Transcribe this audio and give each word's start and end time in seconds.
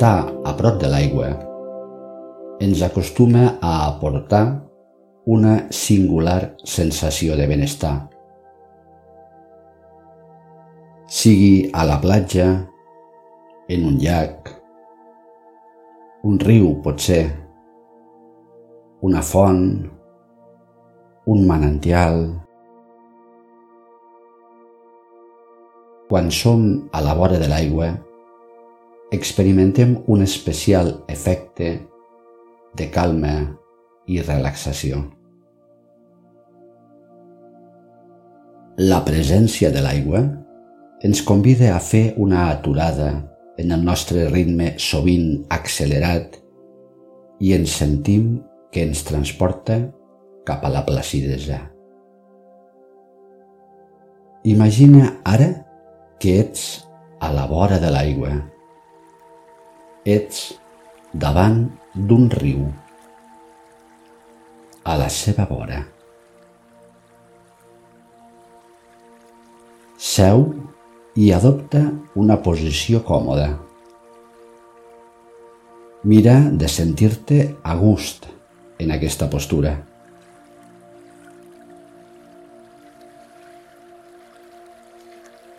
estar 0.00 0.32
a 0.48 0.54
prop 0.56 0.78
de 0.80 0.88
l'aigua 0.88 1.26
ens 2.64 2.80
acostuma 2.80 3.58
a 3.60 3.72
aportar 3.84 4.64
una 5.28 5.66
singular 5.68 6.56
sensació 6.64 7.36
de 7.36 7.44
benestar. 7.44 8.08
Sigui 11.04 11.68
a 11.76 11.84
la 11.84 12.00
platja, 12.00 12.48
en 13.68 13.86
un 13.92 14.00
llac, 14.00 14.48
un 16.24 16.40
riu 16.48 16.72
potser, 16.80 17.26
una 19.04 19.20
font, 19.20 19.64
un 21.28 21.48
manantial. 21.52 22.22
Quan 26.08 26.32
som 26.32 26.70
a 26.88 27.04
la 27.04 27.20
vora 27.20 27.36
de 27.36 27.52
l'aigua, 27.52 27.98
experimentem 29.10 29.96
un 30.06 30.22
especial 30.22 31.04
efecte 31.08 31.80
de 32.78 32.90
calma 32.90 33.34
i 34.06 34.20
relaxació. 34.22 35.02
La 38.78 39.00
presència 39.04 39.72
de 39.74 39.82
l'aigua 39.82 40.22
ens 41.02 41.24
convida 41.26 41.74
a 41.74 41.80
fer 41.82 42.14
una 42.16 42.48
aturada 42.50 43.10
en 43.58 43.74
el 43.74 43.82
nostre 43.84 44.28
ritme 44.30 44.76
sovint 44.78 45.42
accelerat 45.52 46.38
i 47.40 47.52
ens 47.56 47.74
sentim 47.82 48.38
que 48.70 48.86
ens 48.86 49.02
transporta 49.04 49.80
cap 50.46 50.64
a 50.64 50.70
la 50.72 50.84
placidesa. 50.86 51.58
Imagina 54.48 55.18
ara 55.28 55.50
que 56.22 56.38
ets 56.40 56.86
a 57.20 57.32
la 57.34 57.44
vora 57.50 57.80
de 57.82 57.90
l'aigua 57.92 58.32
ets 60.04 60.54
davant 61.12 61.66
d'un 61.94 62.28
riu, 62.30 62.64
a 64.84 64.96
la 64.96 65.08
seva 65.12 65.44
vora. 65.44 65.82
Seu 70.00 70.46
i 71.20 71.28
adopta 71.36 71.82
una 72.16 72.38
posició 72.40 73.02
còmoda. 73.04 73.50
Mira 76.08 76.38
de 76.48 76.68
sentir-te 76.68 77.42
a 77.62 77.76
gust 77.76 78.24
en 78.80 78.94
aquesta 78.94 79.28
postura. 79.28 79.74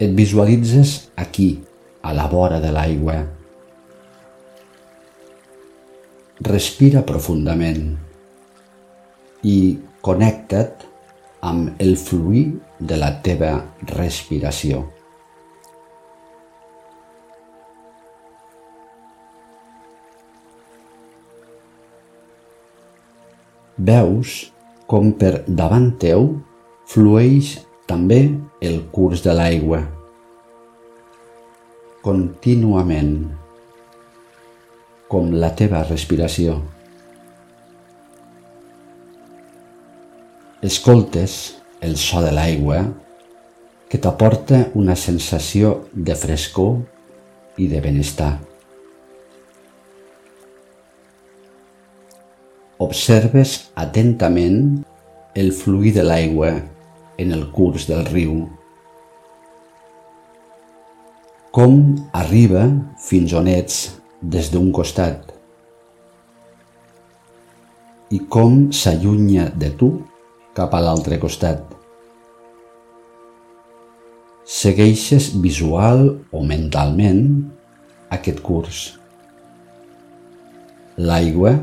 Et 0.02 0.10
visualitzes 0.18 1.12
aquí, 1.16 1.62
a 2.02 2.16
la 2.18 2.26
vora 2.26 2.58
de 2.60 2.72
l'aigua, 2.74 3.20
respira 6.42 7.04
profundament 7.06 7.84
i 9.46 9.58
connecta't 10.02 10.88
amb 11.46 11.82
el 11.82 11.94
fluir 11.98 12.48
de 12.80 12.98
la 12.98 13.12
teva 13.22 13.52
respiració. 13.92 14.82
Veus 23.78 24.52
com 24.90 25.14
per 25.18 25.44
davant 25.48 25.92
teu 26.02 26.28
flueix 26.90 27.56
també 27.90 28.24
el 28.62 28.82
curs 28.94 29.22
de 29.26 29.34
l'aigua. 29.38 29.84
Contínuament 32.02 33.41
com 35.12 35.34
la 35.36 35.50
teva 35.60 35.82
respiració. 35.84 36.56
Escoltes 40.64 41.34
el 41.84 41.98
so 42.00 42.22
de 42.24 42.32
l'aigua 42.32 42.80
que 43.92 44.00
t'aporta 44.00 44.62
una 44.80 44.96
sensació 44.96 45.74
de 45.92 46.16
frescor 46.16 46.78
i 47.60 47.68
de 47.68 47.84
benestar. 47.84 48.32
Observes 52.80 53.58
atentament 53.76 54.62
el 55.36 55.52
fluir 55.52 55.92
de 56.00 56.08
l'aigua 56.08 56.54
en 57.20 57.36
el 57.36 57.50
curs 57.52 57.92
del 57.92 58.08
riu. 58.08 58.46
Com 61.52 61.82
arriba 62.16 62.70
fins 63.10 63.36
on 63.36 63.52
ets 63.52 63.90
des 64.22 64.52
d'un 64.54 64.70
costat 64.72 65.32
i 68.12 68.20
com 68.30 68.68
s'allunya 68.76 69.48
de 69.56 69.70
tu 69.80 69.90
cap 70.54 70.74
a 70.76 70.82
l'altre 70.84 71.18
costat. 71.20 71.62
Segueixes 74.44 75.32
visual 75.40 76.04
o 76.36 76.42
mentalment 76.44 77.22
aquest 78.12 78.42
curs. 78.44 78.82
L'aigua 81.00 81.54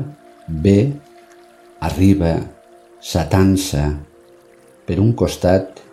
ve, 0.49 0.79
arriba, 1.85 2.33
s'atansa 2.99 3.85
per 4.89 4.97
un 4.97 5.13
costat 5.13 5.83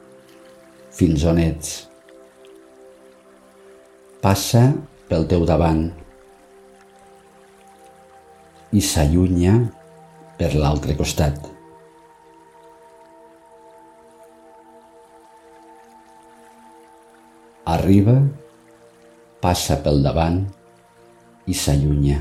fins 0.97 1.29
on 1.29 1.43
ets. 1.43 1.77
Passa 4.25 4.71
pel 5.07 5.29
teu 5.29 5.45
davant 5.47 5.85
i 8.77 8.81
s'allunya 8.85 9.55
per 10.37 10.53
l'altre 10.53 10.97
costat. 10.99 11.39
Arriba, 17.73 18.19
passa 19.41 19.79
pel 19.83 20.03
davant 20.05 20.43
i 21.49 21.57
s'allunya. 21.57 22.21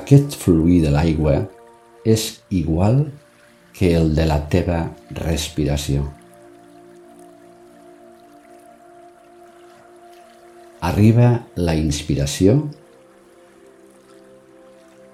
Aquest 0.00 0.34
fluir 0.42 0.82
de 0.84 0.90
l'aigua 0.94 1.38
és 2.06 2.30
igual 2.50 3.04
que 3.76 3.94
el 3.96 4.14
de 4.18 4.26
la 4.26 4.42
teva 4.52 4.82
respiració. 5.22 6.08
Arriba 10.80 11.30
la 11.60 11.74
inspiració, 11.76 12.54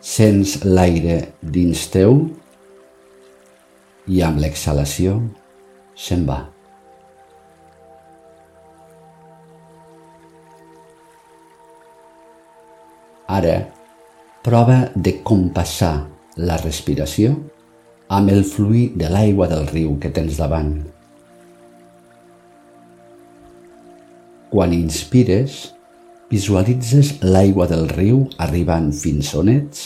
sents 0.07 0.61
l'aire 0.63 1.17
dins 1.43 1.81
teu 1.91 2.21
i 4.07 4.21
amb 4.23 4.39
l'exhalació 4.39 5.17
se'n 5.99 6.23
va. 6.29 6.39
Ara, 13.27 13.57
prova 14.47 14.79
de 14.95 15.17
compassar 15.27 15.97
la 16.39 16.61
respiració 16.63 17.35
amb 18.15 18.31
el 18.31 18.45
fluir 18.47 18.93
de 18.95 19.11
l'aigua 19.11 19.51
del 19.51 19.67
riu 19.73 19.97
que 19.99 20.15
tens 20.15 20.39
davant. 20.39 20.77
Quan 24.57 24.73
inspires, 24.73 25.75
visualitzes 26.33 27.11
l'aigua 27.21 27.67
del 27.69 27.91
riu 27.91 28.23
arribant 28.41 28.87
fins 28.97 29.35
on 29.37 29.51
ets 29.53 29.83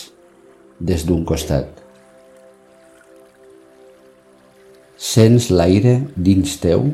des 0.79 1.03
d'un 1.09 1.25
costat. 1.27 1.67
Sents 4.95 5.49
l'aire 5.51 5.97
dins 6.15 6.55
teu 6.63 6.87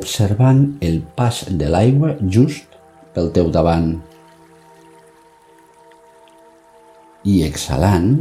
observant 0.00 0.60
el 0.84 1.00
pas 1.16 1.40
de 1.48 1.72
l'aigua 1.72 2.12
just 2.28 2.76
pel 3.16 3.32
teu 3.40 3.48
davant. 3.56 3.94
I 7.24 7.40
exhalant, 7.48 8.12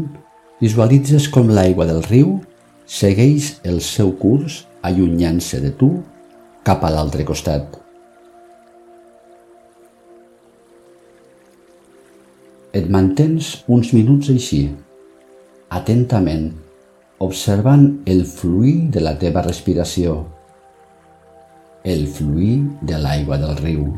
visualitzes 0.63 1.27
com 1.27 1.51
l'aigua 1.51 1.91
del 1.91 2.05
riu 2.07 2.37
segueix 2.87 3.51
el 3.67 3.83
seu 3.83 4.15
curs 4.15 4.63
allunyant-se 4.79 5.59
de 5.59 5.75
tu 5.75 5.97
cap 6.63 6.87
a 6.87 6.95
l'altre 6.95 7.27
costat. 7.27 7.81
Et 12.71 12.85
mantens 12.87 13.47
uns 13.67 13.89
minuts 13.91 14.29
així, 14.31 14.61
atentament, 15.75 16.45
observant 17.19 17.83
el 18.07 18.21
fluir 18.23 18.87
de 18.95 19.03
la 19.03 19.11
teva 19.19 19.43
respiració, 19.43 20.13
el 21.83 22.05
fluir 22.07 22.61
de 22.87 23.01
l'aigua 23.01 23.41
del 23.41 23.57
riu. 23.59 23.89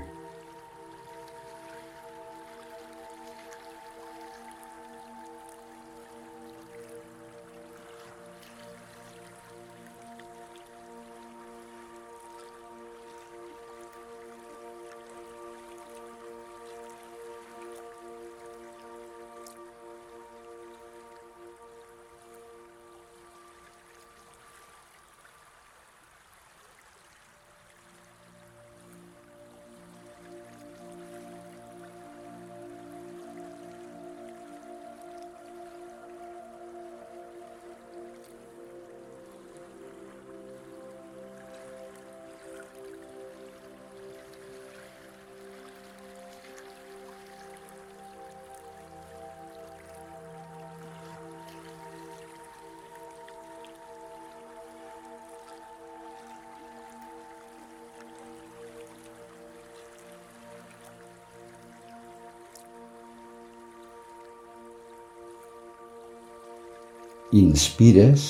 Inspires 67.34 68.24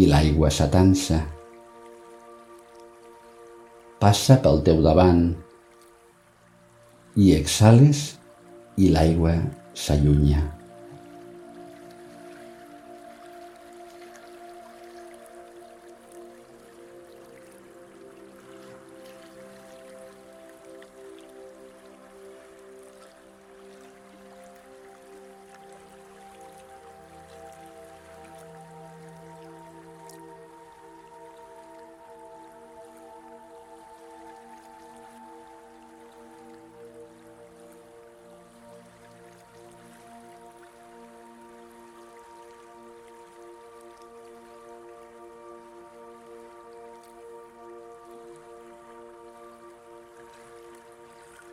i 0.00 0.06
l'aigua 0.08 0.48
s'atansa. 0.48 1.18
Passa 4.00 4.38
pel 4.40 4.62
teu 4.64 4.80
davant 4.80 5.20
i 7.20 7.34
exhales 7.36 8.00
i 8.80 8.88
l'aigua 8.94 9.34
s'allunya. 9.76 10.40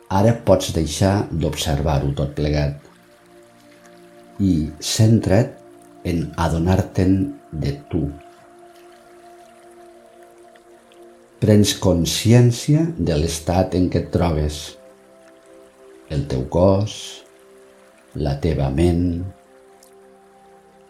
Ara 0.08 0.32
pots 0.44 0.70
deixar 0.72 1.26
d'observar-ho 1.28 2.14
tot 2.16 2.30
plegat 2.36 2.86
i 4.40 4.70
centra't 4.80 5.52
en 6.08 6.22
adonar-te'n 6.40 7.14
de 7.52 7.74
tu. 7.92 8.06
Prens 11.44 11.74
consciència 11.84 12.86
de 12.96 13.20
l'estat 13.20 13.76
en 13.78 13.90
què 13.92 14.00
et 14.06 14.10
trobes, 14.14 14.62
el 16.08 16.24
teu 16.30 16.48
cos, 16.50 16.96
la 18.16 18.38
teva 18.40 18.72
ment, 18.74 19.06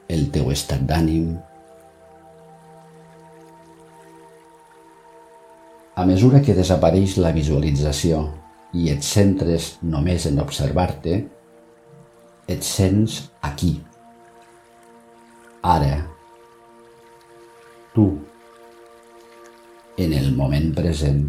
el 0.09 0.29
teu 0.33 0.53
estat 0.55 0.87
d'ànim. 0.89 1.33
A 5.99 6.05
mesura 6.07 6.41
que 6.47 6.55
desapareix 6.55 7.19
la 7.19 7.35
visualització, 7.35 8.29
i 8.77 8.91
et 8.93 9.05
centres 9.05 9.77
només 9.83 10.27
en 10.29 10.41
observar-te, 10.43 11.19
et 12.49 12.65
sents 12.65 13.21
aquí, 13.45 13.75
ara, 15.63 16.01
tu, 17.95 18.09
en 19.99 20.15
el 20.15 20.33
moment 20.37 20.73
present. 20.77 21.27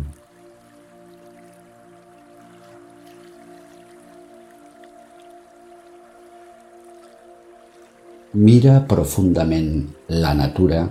Mira 8.39 8.75
profundament 8.87 9.71
la 10.13 10.35
natura 10.37 10.83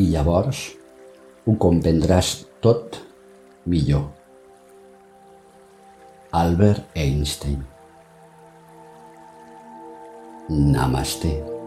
i 0.00 0.06
llavors 0.14 0.62
ho 1.44 1.58
comprendràs 1.60 2.32
tot 2.64 2.96
millor. 3.68 4.19
Albert 6.32 6.82
Einstein. 6.94 7.66
Namaste. 10.48 11.59